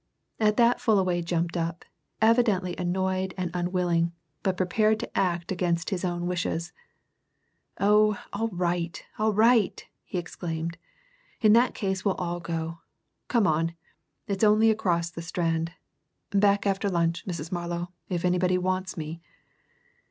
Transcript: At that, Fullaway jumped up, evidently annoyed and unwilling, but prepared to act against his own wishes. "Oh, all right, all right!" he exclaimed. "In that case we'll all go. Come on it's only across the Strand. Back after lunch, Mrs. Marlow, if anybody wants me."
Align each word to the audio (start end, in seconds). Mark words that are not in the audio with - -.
At 0.39 0.57
that, 0.57 0.81
Fullaway 0.81 1.21
jumped 1.21 1.55
up, 1.55 1.85
evidently 2.23 2.75
annoyed 2.75 3.35
and 3.37 3.51
unwilling, 3.53 4.13
but 4.41 4.57
prepared 4.57 4.99
to 5.01 5.15
act 5.15 5.51
against 5.51 5.91
his 5.91 6.03
own 6.03 6.25
wishes. 6.25 6.73
"Oh, 7.79 8.19
all 8.33 8.47
right, 8.47 8.99
all 9.19 9.31
right!" 9.31 9.85
he 10.03 10.17
exclaimed. 10.17 10.79
"In 11.41 11.53
that 11.53 11.75
case 11.75 12.03
we'll 12.03 12.15
all 12.15 12.39
go. 12.39 12.79
Come 13.27 13.45
on 13.45 13.75
it's 14.25 14.43
only 14.43 14.71
across 14.71 15.11
the 15.11 15.21
Strand. 15.21 15.71
Back 16.31 16.65
after 16.65 16.89
lunch, 16.89 17.23
Mrs. 17.27 17.51
Marlow, 17.51 17.91
if 18.09 18.25
anybody 18.25 18.57
wants 18.57 18.97
me." 18.97 19.21